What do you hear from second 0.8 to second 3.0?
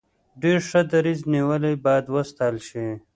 دریځ نیولی باید وستایل شي.